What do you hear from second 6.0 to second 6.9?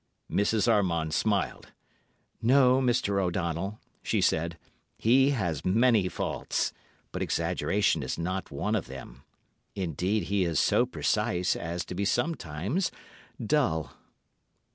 faults,